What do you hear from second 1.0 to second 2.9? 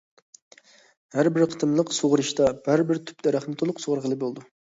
ھەر بىر قېتىملىق سۇغىرىشتا، ھەر